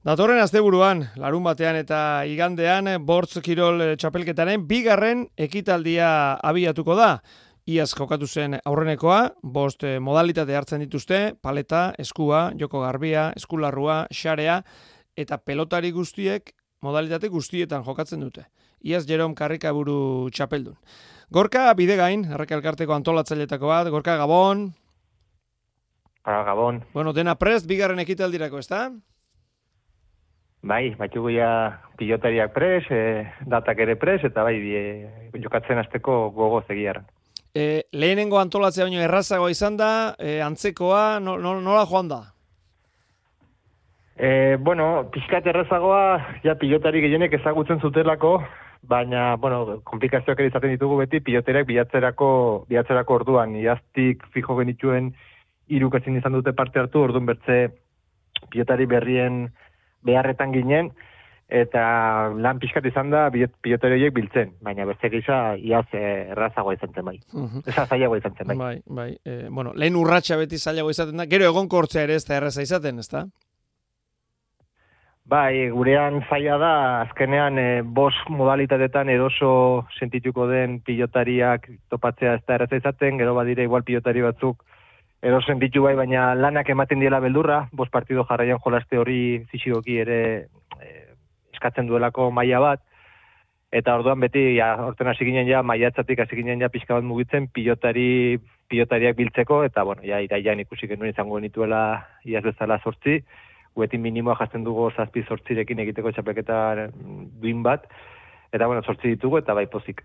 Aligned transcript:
Datorren 0.00 0.38
asteburuan, 0.40 1.02
larun 1.20 1.42
batean 1.44 1.76
eta 1.76 2.24
igandean, 2.24 2.86
bortz 3.04 3.42
kirol 3.44 3.82
txapelketaren 4.00 4.62
bigarren 4.64 5.26
ekitaldia 5.36 6.38
abiatuko 6.40 6.96
da. 6.96 7.08
Iaz 7.68 7.90
jokatu 7.92 8.24
zen 8.24 8.56
aurrenekoa, 8.64 9.18
bost 9.42 9.84
modalitate 10.00 10.56
hartzen 10.56 10.80
dituzte, 10.80 11.18
paleta, 11.44 11.90
eskua, 12.00 12.46
joko 12.56 12.80
garbia, 12.80 13.26
eskularrua, 13.36 14.06
xarea, 14.08 14.62
eta 15.20 15.36
pelotari 15.36 15.92
guztiek 15.92 16.48
modalitate 16.80 17.28
guztietan 17.28 17.84
jokatzen 17.84 18.24
dute. 18.24 18.46
Iaz 18.80 19.04
Jerome 19.04 19.36
Karrikaburu 19.36 20.30
txapeldun. 20.32 20.80
Gorka 21.28 21.66
bide 21.76 22.00
gain, 22.00 22.24
erreka 22.24 22.56
elkarteko 22.56 22.96
antolatzailetako 22.96 23.68
bat, 23.68 23.92
Gorka 23.92 24.16
Gabon. 24.16 24.70
Gabon. 26.24 26.86
Bueno, 26.96 27.12
dena 27.12 27.36
prest, 27.36 27.68
bigarren 27.68 28.00
ekitaldirako, 28.00 28.64
ez 28.64 28.68
da? 28.72 28.86
Bai, 30.62 30.94
baitugu 30.98 31.30
ja 31.32 31.80
pilotariak 31.96 32.52
pres, 32.52 32.84
e, 32.92 33.24
datak 33.48 33.78
ere 33.80 33.96
pres, 33.96 34.20
eta 34.28 34.44
bai, 34.44 34.58
e, 34.60 35.30
jokatzen 35.40 35.80
azteko 35.80 36.30
gogo 36.36 36.60
zegiaran. 36.68 37.06
E, 37.54 37.86
lehenengo 37.96 38.38
antolatzea 38.38 38.84
baino 38.84 39.00
errazagoa 39.00 39.50
izan 39.50 39.78
da, 39.80 40.14
e, 40.18 40.40
antzekoa, 40.44 41.18
no, 41.24 41.38
no, 41.40 41.56
nola 41.64 41.86
joan 41.88 42.12
da? 42.12 42.20
E, 44.20 44.56
bueno, 44.60 45.08
pixkat 45.14 45.48
errazagoa, 45.48 46.02
ja 46.44 46.54
pilotari 46.60 47.00
gehienek 47.06 47.38
ezagutzen 47.40 47.80
zutelako, 47.80 48.36
baina, 48.82 49.36
bueno, 49.40 49.80
komplikazioak 49.88 50.42
ere 50.42 50.52
izaten 50.52 50.76
ditugu 50.76 51.00
beti, 51.00 51.22
piloteriak 51.24 51.66
bilatzerako, 51.72 52.30
bilatzerako 52.68 53.16
orduan, 53.22 53.56
iaztik 53.56 54.28
fijo 54.34 54.58
genituen 54.60 55.14
irukatzen 55.72 56.20
izan 56.20 56.36
dute 56.36 56.52
parte 56.52 56.82
hartu, 56.82 57.00
orduan 57.08 57.32
bertze 57.32 57.58
pilotari 58.52 58.84
berrien 58.90 59.46
beharretan 60.06 60.52
ginen, 60.52 60.92
eta 61.50 61.82
lan 62.38 62.60
pixkat 62.62 62.86
izan 62.86 63.10
da 63.10 63.26
piloteriek 63.30 64.14
biltzen, 64.14 64.54
baina 64.62 64.86
beste 64.86 65.10
gisa 65.10 65.40
iaz 65.58 65.86
eh, 65.98 66.30
errazagoa 66.30 66.76
izan 66.78 66.94
zen 66.94 67.04
bai. 67.10 67.18
Uh 67.34 67.60
Eza 67.66 67.86
zailagoa 67.86 68.22
izan 68.22 68.36
zen 68.38 68.52
bai. 68.52 68.56
Bai, 68.56 68.74
bai. 68.86 69.10
E, 69.26 69.48
bueno, 69.50 69.74
lehen 69.74 69.98
urratxa 69.98 70.38
beti 70.38 70.58
zailagoa 70.58 70.94
izaten 70.94 71.18
da, 71.18 71.26
gero 71.26 71.50
egon 71.50 71.68
kortzea 71.68 72.06
ere 72.06 72.18
ez 72.20 72.24
da 72.28 72.36
erraza 72.38 72.62
izaten, 72.62 73.02
ez 73.02 73.08
da? 73.10 73.26
Bai, 75.30 75.70
gurean 75.70 76.22
zaila 76.30 76.56
da, 76.58 76.74
azkenean 77.02 77.58
e, 77.58 77.68
bos 77.82 78.14
modalitatetan 78.30 79.10
eroso 79.10 79.50
sentituko 79.98 80.46
den 80.50 80.80
pilotariak 80.86 81.68
topatzea 81.90 82.38
ez 82.38 82.44
da 82.46 82.56
erraza 82.58 82.78
izaten, 82.78 83.18
gero 83.18 83.34
badire 83.34 83.66
igual 83.66 83.86
pilotari 83.86 84.22
batzuk 84.22 84.62
edo 85.22 85.40
sentitu 85.42 85.82
bai, 85.84 85.94
baina 85.98 86.34
lanak 86.34 86.70
ematen 86.72 87.00
diela 87.00 87.20
beldurra, 87.20 87.66
bost 87.72 87.92
partido 87.92 88.24
jarraian 88.28 88.60
jolaste 88.64 88.98
hori 88.98 89.20
fizikoki 89.50 89.98
ere 90.00 90.20
e, 90.80 90.94
eskatzen 91.52 91.90
duelako 91.90 92.30
maila 92.32 92.60
bat, 92.64 92.82
eta 93.70 93.94
orduan 93.98 94.20
beti, 94.24 94.56
ja, 94.56 94.72
orten 94.86 95.10
hasi 95.12 95.26
ginen 95.28 95.46
ja, 95.48 95.62
maiatzatik 95.62 96.24
hasi 96.24 96.40
ginen 96.40 96.64
ja 96.64 96.70
pixka 96.72 96.96
bat 96.96 97.06
mugitzen, 97.06 97.50
pilotari, 97.52 98.40
pilotariak 98.72 99.18
biltzeko, 99.18 99.62
eta 99.68 99.84
bueno, 99.84 100.02
ja, 100.06 100.22
iraian 100.24 100.62
ikusi 100.64 100.88
genuen 100.90 101.12
izango 101.12 101.36
genituela 101.38 101.82
iaz 102.24 102.42
bezala 102.46 102.80
sortzi, 102.82 103.20
guetin 103.76 104.02
minimoa 104.02 104.38
jazten 104.40 104.64
dugu 104.66 104.88
zazpi 104.96 105.22
sortzirekin 105.28 105.84
egiteko 105.84 106.10
txapeketa 106.16 106.88
duin 107.42 107.62
bat, 107.62 107.86
Eta 108.52 108.66
bueno, 108.66 108.82
sortzi 108.82 109.12
ditugu 109.12 109.38
eta 109.38 109.54
bai 109.54 109.66
pozik. 109.70 110.02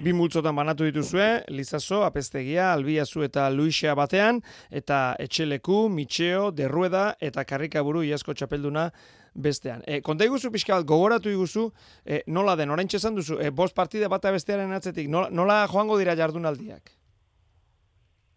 Bi 0.00 0.14
multzotan 0.16 0.56
banatu 0.56 0.86
dituzue, 0.88 1.44
Lizaso, 1.52 2.02
Apestegia, 2.06 2.72
Albiazu 2.72 3.22
eta 3.26 3.48
Luisia 3.52 3.94
batean, 3.94 4.40
eta 4.70 5.14
Etxeleku, 5.20 5.86
Mitxeo, 5.92 6.50
Derrueda 6.50 7.10
eta 7.20 7.44
Karrikaburu 7.44 8.02
iasko 8.08 8.32
txapelduna 8.32 8.88
bestean. 9.34 9.82
E, 9.86 10.00
konta 10.02 10.24
iguzu 10.24 10.50
pixka 10.54 10.78
bat, 10.78 10.86
gogoratu 10.88 11.30
iguzu, 11.30 11.68
e, 12.06 12.22
nola 12.26 12.56
den, 12.56 12.72
orain 12.74 12.88
txesan 12.88 13.18
duzu, 13.18 13.36
e, 13.40 13.50
bost 13.50 13.76
partida 13.76 14.08
bata 14.08 14.32
bestearen 14.34 14.72
atzetik, 14.72 15.10
nola, 15.12 15.28
nola 15.30 15.60
joango 15.68 15.98
dira 16.00 16.16
jardunaldiak? 16.16 16.94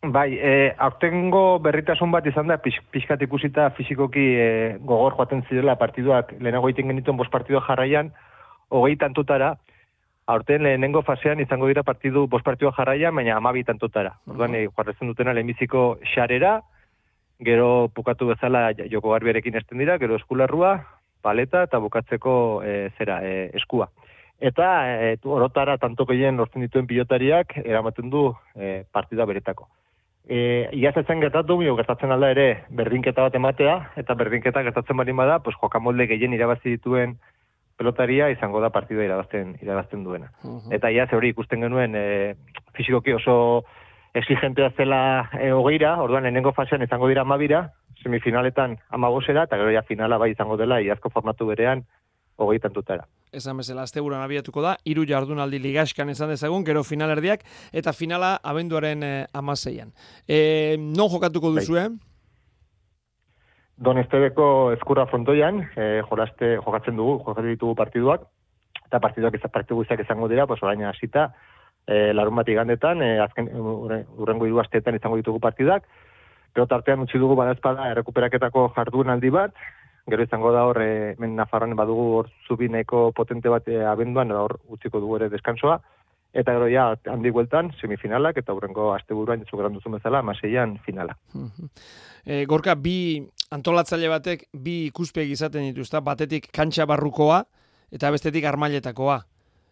Bai, 0.01 0.33
e, 0.33 0.51
aurtengo 0.81 1.59
berritasun 1.61 2.11
bat 2.11 2.25
izan 2.25 2.49
da, 2.49 2.57
pixkat 2.57 3.21
ikusita 3.21 3.69
fizikoki 3.77 4.23
e, 4.33 4.47
gogor 4.81 5.13
joaten 5.17 5.45
zirela 5.47 5.77
partiduak, 5.77 6.33
lehenago 6.39 6.69
egiten 6.69 6.89
genituen 6.89 7.19
bost 7.19 7.31
partidua 7.31 7.61
jarraian, 7.67 8.09
hogei 8.71 8.95
tantutara, 8.95 9.55
aurten 10.31 10.63
lehenengo 10.63 11.03
fasean 11.03 11.41
izango 11.43 11.67
dira 11.67 11.83
partidu, 11.83 12.25
bost 12.27 12.45
partidua 12.47 12.73
jarraia, 12.77 13.11
baina 13.11 13.35
amabi 13.37 13.63
tantutara. 13.67 14.15
Orduan, 14.27 14.55
uh 14.55 14.71
-huh. 14.71 15.07
dutena 15.07 15.33
lehenbiziko 15.33 15.99
xarera, 16.13 16.61
gero 17.39 17.89
bukatu 17.95 18.27
bezala 18.27 18.71
joko 18.89 19.11
garbiarekin 19.11 19.57
esten 19.57 19.77
dira, 19.77 19.97
gero 19.97 20.15
eskularrua, 20.15 20.85
paleta 21.21 21.63
eta 21.63 21.79
bukatzeko 21.79 22.61
e, 22.63 22.89
zera, 22.97 23.21
e, 23.23 23.49
eskua. 23.53 23.89
Eta 24.39 24.67
e, 24.89 25.17
orotara 25.23 25.77
tanto 25.77 26.05
gehien 26.05 26.37
lortzen 26.37 26.61
dituen 26.65 26.87
pilotariak 26.87 27.57
eramaten 27.63 28.09
du 28.09 28.31
e, 28.55 28.83
partida 28.91 29.25
beretako. 29.25 29.67
E, 30.25 30.69
Iaz 30.77 30.95
etzen 30.97 31.21
gertatu, 31.21 31.57
mio, 31.57 31.75
gertatzen 31.75 32.11
alda 32.11 32.29
ere 32.31 32.47
berdinketa 32.69 33.25
bat 33.27 33.35
ematea, 33.35 33.75
eta 33.97 34.15
berdinketa 34.17 34.63
gertatzen 34.63 34.97
barin 34.97 35.17
bada, 35.17 35.39
pues, 35.39 35.55
jokamolde 35.61 36.07
gehien 36.07 36.33
irabazi 36.33 36.77
dituen 36.77 37.17
pelotaria 37.77 38.29
izango 38.29 38.61
da 38.61 38.69
partida 38.69 39.03
irabazten 39.03 39.55
irabazten 39.61 40.03
duena. 40.03 40.31
Eta 40.71 40.91
ja 40.93 41.07
ze 41.09 41.15
hori 41.15 41.31
ikusten 41.33 41.61
genuen 41.61 41.95
e, 41.95 42.35
fisikoki 42.77 43.13
oso 43.13 43.63
exigentea 44.13 44.71
zela 44.75 45.29
e, 45.39 45.51
hogeira, 45.51 45.95
orduan 46.03 46.23
lehenengo 46.23 46.51
fasean 46.53 46.83
izango 46.83 47.07
dira 47.07 47.21
amabira, 47.21 47.69
semifinaletan 48.03 48.77
amabosera, 48.89 49.45
eta 49.47 49.57
gero 49.57 49.71
ja 49.71 49.83
finala 49.87 50.17
bai 50.17 50.31
izango 50.33 50.57
dela, 50.57 50.81
iazko 50.81 51.09
formatu 51.13 51.47
berean, 51.47 51.85
hogei 52.41 52.59
tantutara. 52.59 53.07
Esan 53.31 53.61
bezala, 53.61 53.85
azte 53.87 54.01
buran 54.03 54.23
abiatuko 54.25 54.63
da, 54.65 54.75
iru 54.83 55.05
jardunaldi 55.07 55.61
ligaskan 55.63 56.11
izan 56.11 56.33
dezagun, 56.33 56.65
gero 56.67 56.83
finalerdiak, 56.83 57.45
eta 57.71 57.93
finala 57.95 58.35
abenduaren 58.43 59.03
e, 59.07 59.11
amaseian. 59.33 59.93
E, 60.27 60.75
non 60.79 61.07
jokatuko 61.13 61.53
bai. 61.55 62.10
Eh? 63.81 63.83
Don 63.83 63.97
Estebeko 63.97 64.71
eskurra 64.73 65.07
frontoian, 65.07 65.69
e, 65.75 66.01
jolaste, 66.09 66.57
jokatzen 66.57 66.95
dugu, 66.95 67.23
jokatzen 67.25 67.49
ditugu 67.49 67.75
partiduak, 67.75 68.21
eta 68.85 68.99
partiduak 68.99 69.33
ez 69.33 69.51
partidu 69.51 69.83
izango 69.83 70.27
dira, 70.27 70.45
pues 70.47 70.61
orain 70.63 70.83
hasita, 70.83 71.33
e, 71.87 72.13
larun 72.13 72.35
bat 72.35 72.47
igandetan, 72.47 73.01
e, 73.01 73.19
azken 73.19 73.49
urrengo 73.49 74.45
hiru 74.45 74.59
asteetan 74.59 74.95
izango 74.95 75.17
ditugu 75.17 75.39
partidak, 75.39 75.83
pero 76.53 76.67
tartean 76.67 76.99
utzi 76.99 77.17
dugu 77.17 77.35
badazpada 77.35 77.89
errekuperaketako 77.91 78.73
jardun 78.75 79.09
aldi 79.09 79.29
bat, 79.29 79.51
gero 80.07 80.23
izango 80.23 80.51
da 80.51 80.65
hor, 80.65 80.81
e, 80.81 81.15
men 81.19 81.35
Nafarroan 81.35 81.75
badugu 81.75 82.17
hor 82.19 82.29
zubineko 82.47 83.11
potente 83.11 83.49
bat 83.49 83.67
e, 83.67 83.83
abenduan, 83.83 84.31
hor 84.31 84.59
utziko 84.69 84.99
dugu 84.99 85.15
ere 85.17 85.29
deskansoa, 85.29 85.79
eta 86.33 86.53
gero 86.55 86.67
ja 86.71 86.91
handi 87.11 87.31
gueltan 87.33 87.71
semifinalak 87.79 88.37
eta 88.39 88.53
hurrengo 88.55 88.91
asteburuan 88.93 89.43
zu 89.49 89.57
duzu 89.57 89.89
bezala 89.91 90.21
maseian 90.21 90.77
finala. 90.85 91.17
e, 92.25 92.45
gorka 92.45 92.75
bi 92.75 93.21
antolatzaile 93.51 94.07
batek 94.07 94.47
bi 94.53 94.85
ikuspegi 94.87 95.31
izaten 95.31 95.67
dituzta, 95.73 95.99
batetik 95.99 96.47
kantxa 96.51 96.85
barrukoa 96.85 97.43
eta 97.91 98.11
bestetik 98.11 98.45
armailetakoa. 98.45 99.21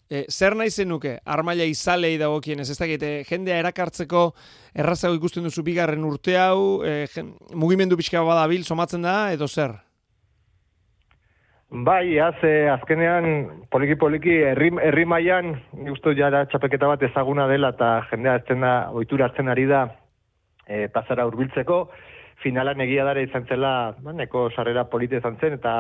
E, 0.10 0.26
zer 0.30 0.56
nahi 0.56 0.70
zenuke 0.70 1.20
armaila 1.26 1.64
izalei 1.70 2.18
dagokien 2.18 2.60
ez 2.60 2.78
dakite 2.78 3.24
jendea 3.30 3.60
erakartzeko 3.62 4.34
errazago 4.74 5.16
ikusten 5.16 5.44
duzu 5.46 5.64
bigarren 5.64 6.04
urte 6.04 6.36
hau, 6.38 6.82
e, 6.84 7.06
mugimendu 7.54 7.96
pixka 7.96 8.24
badabil 8.26 8.66
somatzen 8.66 9.06
da 9.06 9.32
edo 9.32 9.48
zer? 9.48 9.78
Bai, 11.72 12.18
az, 12.18 12.36
azkenean, 12.74 13.26
poliki-poliki, 13.70 14.32
herri, 14.42 14.72
herri 14.82 15.04
maian, 15.06 15.52
guztu 15.86 16.16
jara 16.18 16.48
txapeketa 16.50 16.88
bat 16.90 17.04
ezaguna 17.06 17.46
dela, 17.46 17.70
eta 17.76 17.90
jendea 18.10 18.40
azten 18.40 18.66
da, 18.66 18.72
oitura 18.90 19.28
azten 19.30 19.54
ari 19.54 19.68
da, 19.70 19.84
e, 20.66 20.88
pasara 20.90 21.28
urbiltzeko, 21.30 21.78
finalan 22.42 22.82
egia 22.82 23.06
dara 23.06 23.22
izan 23.22 23.46
zela, 23.46 23.94
ba, 24.02 24.18
neko 24.18 24.48
sarrera 24.50 24.88
polite 24.90 25.22
izan 25.22 25.38
zen, 25.38 25.60
eta 25.62 25.76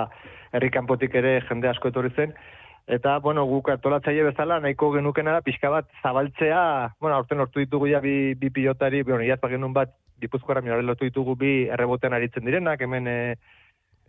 herri 0.53 0.69
kanpotik 0.69 1.15
ere 1.15 1.39
jende 1.49 1.73
asko 1.73 1.89
etorri 1.89 2.13
zen, 2.13 2.37
eta, 2.85 3.17
bueno, 3.25 3.47
guk 3.49 3.73
atolatzaile 3.73 4.27
bezala, 4.29 4.59
nahiko 4.61 4.91
genukena 4.93 5.39
da, 5.39 5.41
pixka 5.41 5.73
bat 5.73 5.89
zabaltzea, 6.03 6.61
bueno, 7.01 7.15
aurten 7.15 7.41
hortu 7.41 7.65
ditugu 7.65 7.89
ja 7.89 7.99
bi, 8.05 8.35
bi 8.35 8.53
pilotari, 8.53 9.01
bueno, 9.01 9.25
iaz 9.25 9.41
bagenun 9.41 9.73
bat, 9.73 9.97
dipuzkoara 10.21 10.61
minore 10.61 10.85
ditugu 11.01 11.33
bi 11.35 11.63
erreboten 11.65 12.13
aritzen 12.13 12.45
direnak, 12.45 12.81
hemen, 12.85 13.07
e, 13.07 13.35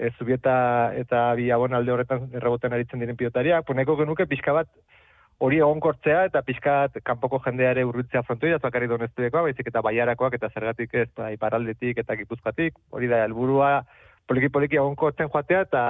e, 0.00 0.11
zubieta 0.19 0.56
eta 0.97 1.29
bi 1.37 1.50
alde 1.52 1.93
horretan 1.93 2.31
erreboten 2.32 2.73
aritzen 2.73 3.02
diren 3.02 3.17
pilotariak, 3.20 3.67
poneko 3.69 3.97
genuke 4.00 4.26
pixka 4.26 4.56
bat 4.56 4.69
hori 5.41 5.61
egonkortzea 5.64 6.25
eta 6.29 6.43
pixkat 6.44 6.99
kanpoko 7.05 7.41
jendeare 7.44 7.85
urritzea 7.88 8.23
frontoia, 8.26 8.58
ez 8.58 8.64
bakarri 8.64 8.88
doneztudekoa, 8.91 9.47
baizik 9.49 9.70
eta 9.73 9.82
baiarakoak 9.87 10.37
eta 10.37 10.50
zergatik 10.52 10.94
ez, 10.94 11.08
ba, 11.17 11.31
iparaldetik 11.37 12.02
eta 12.02 12.17
gipuzkatik, 12.20 12.76
hori 12.93 13.08
da 13.12 13.23
helburua 13.25 13.70
poliki-poliki 14.29 14.79
egonkortzen 14.79 15.31
joatea, 15.32 15.64
eta, 15.67 15.85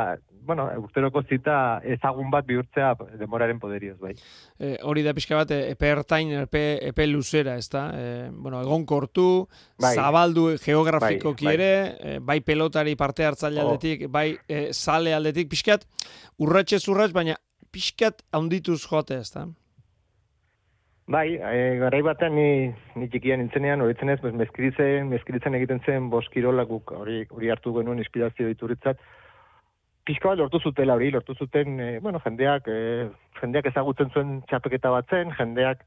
bueno, 0.50 0.64
urteroko 0.82 1.23
zita 1.23 1.56
ezagun 1.87 2.31
bat 2.32 2.47
bihurtzea 2.49 2.91
demoraren 3.20 3.61
poderioz, 3.62 3.97
bai. 4.02 4.17
E, 4.58 4.73
hori 4.82 5.05
da 5.06 5.14
pixka 5.14 5.38
bat, 5.38 5.52
epe 5.55 5.93
ertain, 5.94 6.32
epe, 6.41 6.62
epe 6.88 7.06
luzera, 7.06 7.55
ez 7.61 7.69
da? 7.70 7.85
E, 7.94 8.08
bueno, 8.35 8.58
egon 8.64 8.82
kortu, 8.91 9.29
bai. 9.79 9.93
zabaldu 9.94 10.49
geografiko 10.64 11.37
bai, 11.38 11.55
bai. 11.55 11.70
E, 11.70 12.17
bai 12.32 12.41
pelotari 12.43 12.97
parte 12.99 13.29
hartzaile 13.29 13.62
oh. 13.62 13.69
aldetik, 13.69 14.08
bai 14.11 14.26
e, 14.49 14.73
sale 14.75 15.14
aldetik, 15.14 15.52
pixkat, 15.55 15.87
urratxe 16.43 16.82
zurratx, 16.82 17.14
baina 17.14 17.38
pixkat 17.70 18.26
handituz 18.35 18.81
joate, 18.88 19.23
ez 19.23 19.31
da? 19.37 19.46
Bai, 21.11 21.29
e, 21.38 21.62
garai 21.79 22.03
batean 22.06 22.35
ni, 22.38 22.50
ni 22.99 23.06
txikian 23.11 23.38
nintzenean, 23.44 23.87
horitzen 23.87 24.11
ez, 24.11 24.19
mezkiritzen, 24.26 25.08
mezkiritzen 25.14 25.58
egiten 25.58 25.82
zen 25.87 26.11
boskirolak 26.11 26.75
hori, 26.99 27.25
hori 27.31 27.55
hartu 27.55 27.73
genuen 27.79 28.03
inspirazio 28.03 28.50
dituritzat, 28.50 28.99
pixka 30.11 30.33
bat 30.33 30.41
lortu 30.41 30.59
zutela 30.59 30.97
hori, 30.99 31.12
lortu 31.15 31.37
zuten, 31.39 31.79
e, 31.79 31.89
bueno, 32.03 32.19
jendeak, 32.25 32.67
e, 32.67 33.09
jendeak 33.39 33.69
ezagutzen 33.71 34.11
zuen 34.11 34.41
txapeketa 34.51 34.91
bat 34.91 35.11
zen, 35.11 35.31
jendeak 35.39 35.85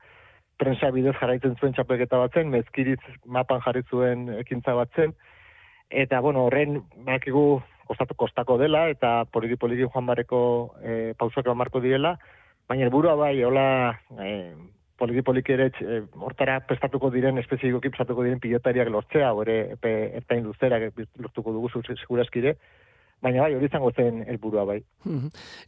prensa 0.62 0.92
bidez 0.96 1.16
jarraitzen 1.20 1.58
zuen 1.60 1.74
txapeketa 1.76 2.22
bat 2.22 2.38
zen, 2.38 2.52
mezkiritz 2.54 3.02
mapan 3.26 3.60
jarri 3.66 3.84
zuen 3.90 4.30
ekintza 4.38 4.76
bat 4.78 4.94
zen, 4.96 5.16
eta, 6.04 6.22
bueno, 6.24 6.46
horren, 6.48 6.80
bakigu, 7.10 7.62
kostatu 7.90 8.16
kostako 8.16 8.56
dela, 8.62 8.86
eta 8.94 9.26
poliki-poliki 9.34 9.90
joan 9.90 10.08
bareko 10.08 10.40
e, 10.80 11.12
pausak 11.20 11.50
marko 11.60 11.82
direla, 11.84 12.16
baina 12.70 12.88
helburua 12.88 13.18
bai, 13.20 13.36
hola, 13.44 13.66
e, 14.24 14.54
poliki-poliki 15.04 15.58
ere 15.58 15.68
e, 15.84 16.00
hortara 16.16 16.62
prestatuko 16.70 17.12
diren, 17.12 17.44
espezifikoki 17.44 17.92
prestatuko 17.92 18.24
diren 18.24 18.40
pilotariak 18.40 18.88
lortzea, 18.94 19.34
hori 19.36 19.60
epe 19.76 19.94
ertain 20.22 20.48
luzera 20.48 20.80
lortuko 20.80 21.52
dugu 21.52 21.74
segurazkire, 21.84 22.56
baina 23.24 23.46
bai, 23.46 23.54
hori 23.56 23.70
izango 23.70 23.92
zen 23.96 24.24
helburua 24.28 24.66
bai. 24.68 24.80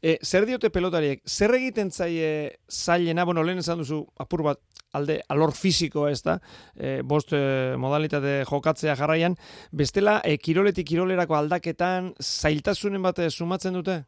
e, 0.02 0.18
zer 0.22 0.46
diote 0.46 0.69
pelotariek, 0.69 1.22
zer 1.25 1.56
egiten 1.56 1.92
zaie 1.92 2.57
zailena, 2.69 3.25
bueno, 3.25 3.44
lehen 3.44 3.63
esan 3.63 3.80
duzu 3.80 4.04
apur 4.19 4.44
bat 4.44 4.60
alde 4.96 5.19
alor 5.30 5.52
fisiko 5.56 6.07
ez 6.07 6.22
da, 6.24 6.40
e, 6.75 7.02
bost 7.04 7.34
e, 7.36 7.75
modalitate 7.81 8.42
jokatzea 8.50 8.96
jarraian, 9.00 9.38
bestela 9.72 10.19
e, 10.24 10.38
kiroletik 10.38 10.88
kirolerako 10.92 11.36
aldaketan 11.40 12.13
zailtasunen 12.22 13.04
bat 13.04 13.24
sumatzen 13.30 13.80
dute? 13.80 14.04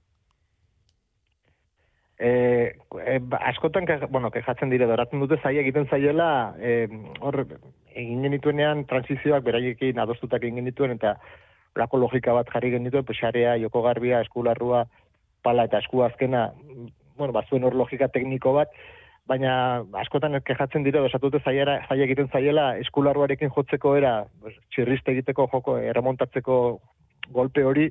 E, 2.20 2.30
e, 3.06 3.18
askotan, 3.52 3.86
ke, 3.86 4.00
bueno, 4.10 4.32
kejatzen 4.34 4.72
dire, 4.74 4.88
doratzen 4.90 5.22
dute 5.24 5.40
zaila 5.44 5.64
egiten 5.64 5.88
zaiela, 5.92 6.30
e, 6.60 6.88
hor, 7.22 7.44
egin 7.98 8.24
genituenean, 8.26 8.86
transizioak 8.90 9.44
beraiekin 9.46 10.00
adostutak 10.02 10.44
egin 10.44 10.64
genituen, 10.64 10.96
eta 10.98 11.16
lako 11.78 12.02
logika 12.02 12.34
bat 12.34 12.50
jarri 12.54 12.72
genituen, 12.74 13.06
pexarea, 13.06 13.56
joko 13.62 13.84
garbia, 13.86 14.22
eskularrua, 14.26 14.86
pala 15.44 15.68
eta 15.70 15.82
esku 15.84 16.04
azkena, 16.04 16.52
bueno, 17.18 17.34
bazuen 17.34 17.64
hor 17.64 17.76
logika 17.76 18.10
tekniko 18.14 18.54
bat, 18.58 18.74
baina 19.28 19.84
askotan 20.02 20.40
kejatzen 20.48 20.86
dire, 20.88 21.02
dosatute 21.04 21.42
zaila, 21.44 21.80
zaila 21.88 22.06
egiten 22.08 22.30
zaiela, 22.32 22.68
eskularruarekin 22.84 23.52
jotzeko 23.56 23.96
era, 24.00 24.14
txirriste 24.74 25.14
egiteko 25.16 25.50
joko, 25.52 25.78
erremontatzeko 25.92 26.60
golpe 27.36 27.66
hori, 27.68 27.90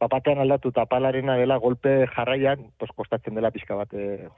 papatean 0.00 0.40
aldatu 0.42 0.72
eta 0.72 0.86
palarena 0.86 1.36
dela 1.36 1.58
golpe 1.58 2.06
jarraian, 2.14 2.70
pues, 2.78 2.90
kostatzen 2.96 3.36
dela 3.36 3.50
pixka 3.54 3.76
bat, 3.76 3.92
e, 3.92 4.28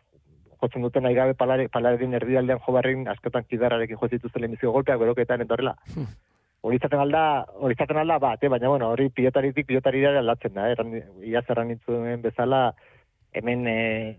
jotzen 0.60 0.82
duten 0.84 1.06
nahi 1.06 1.16
gabe 1.16 1.36
palare, 1.38 1.68
palaren 1.72 2.18
erdialdean 2.18 2.60
jo 2.66 2.74
barrin, 2.74 3.06
askotan 3.08 3.46
kidararekin 3.48 4.00
jotzen 4.00 4.32
zela 4.32 4.50
emizio 4.50 4.72
golpeak, 4.72 4.98
beroketan 5.00 5.46
entorrela. 5.46 5.76
Hmm. 5.94 6.10
Hori 6.60 6.76
izaten 6.76 7.00
alda, 7.00 7.22
hori 7.56 7.76
izaten 7.76 7.96
alda 8.02 8.18
bat, 8.20 8.42
eh? 8.44 8.48
baina 8.52 8.68
bueno, 8.68 8.90
hori 8.92 9.08
pilotaritik 9.16 9.66
pilotari 9.68 10.02
da 10.04 10.18
aldatzen 10.20 10.52
da, 10.54 10.66
eh? 10.68 11.04
ia 11.24 11.40
zerran 11.46 11.70
nintzuen 11.72 12.20
bezala, 12.20 12.74
hemen 13.32 13.64
eh, 13.70 14.18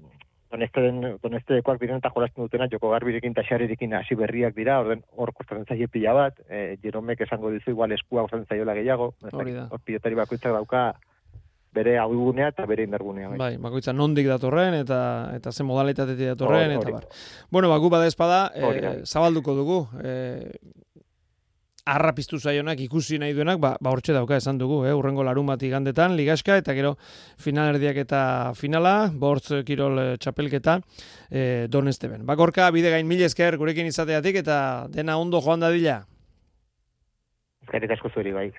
doneste, 0.52 0.88
doneste 1.22 1.60
dekoak 1.60 1.80
diren 1.82 2.02
eta 2.02 2.10
jolazten 2.16 2.48
dutena, 2.48 2.68
joko 2.72 2.90
garbirekin 2.96 3.36
eta 3.36 3.46
xarirekin 3.46 3.94
hasi 4.00 4.18
berriak 4.18 4.58
dira, 4.58 4.80
orden 4.82 5.06
hor 5.16 5.34
kostatzen 5.38 5.70
zaie 5.70 5.88
pila 5.88 6.16
bat, 6.18 6.42
eh, 6.50 6.80
Jeromek 6.82 7.22
esango 7.28 7.54
dizu 7.54 7.76
igual 7.76 7.94
eskua 7.94 8.26
kostatzen 8.26 8.50
zaiola 8.50 8.76
gehiago, 8.80 9.14
hor 9.22 9.86
pilotari 9.86 10.18
bakoitzak 10.24 10.58
dauka, 10.58 10.86
bere 11.72 11.96
abigunea 12.00 12.50
eta 12.52 12.66
bere 12.68 12.84
indargunea. 12.88 13.32
Bai, 13.32 13.40
bai 13.40 13.52
bakoitza 13.64 13.94
nondik 13.96 14.28
datorren 14.28 14.76
eta 14.82 15.00
eta 15.38 15.54
zen 15.54 15.68
modalitatetik 15.70 16.34
datorren 16.34 16.76
eta 16.76 16.96
bar. 16.98 17.08
Bueno, 17.50 17.70
bagu 17.72 17.90
bada 17.94 18.10
espada, 18.12 18.42
e, 18.54 19.06
zabalduko 19.06 19.56
dugu. 19.56 19.78
E, 20.04 20.52
arra 21.92 22.14
piztu 22.16 22.40
zaionak 22.40 22.80
ikusi 22.86 23.20
nahi 23.20 23.36
duenak, 23.36 23.60
ba, 23.62 23.74
ba 23.82 23.92
hortxe 23.92 24.16
dauka 24.16 24.38
esan 24.40 24.60
dugu, 24.62 24.82
eh? 24.88 24.94
urrengo 24.96 25.26
larun 25.28 25.50
bat 25.52 25.64
igandetan, 25.64 26.16
ligaska, 26.20 26.58
eta 26.62 26.76
gero 26.78 26.96
final 27.42 27.74
erdiak 27.76 28.00
eta 28.06 28.22
finala, 28.58 28.96
bortz 29.24 29.62
kirol 29.68 30.00
e, 30.00 30.08
txapelketa, 30.22 30.80
e, 31.30 31.46
don 31.72 31.92
esteben. 31.92 32.26
Bakorka, 32.28 32.70
bide 32.72 32.94
gain 32.94 33.10
mil 33.10 33.24
esker 33.28 33.60
gurekin 33.62 33.90
izateatik, 33.92 34.42
eta 34.44 34.58
dena 34.94 35.18
ondo 35.20 35.44
joan 35.44 35.68
dadila. 35.68 36.02
Ezkerrik 37.68 37.98
asko 37.98 38.14
zuri, 38.16 38.36
bai. 38.36 38.50